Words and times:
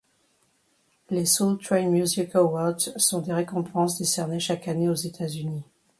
Les 1.11 1.27
Soul 1.27 1.59
Train 1.59 1.87
Music 1.91 2.33
Awards 2.33 2.79
sont 2.95 3.21
des 3.21 3.33
récompenses 3.33 3.99
décernées 3.99 4.39
chaque 4.39 4.67
année 4.67 4.89
aux 4.89 4.95
États-Unis. 4.95 5.61